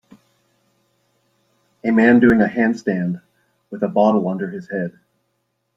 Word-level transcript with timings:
A 1.83 1.91
man 1.91 2.19
doing 2.19 2.41
a 2.41 2.45
handstand 2.47 3.21
with 3.69 3.83
a 3.83 3.87
bottle 3.87 4.27
under 4.27 4.49
his 4.49 4.67
head 4.67 4.99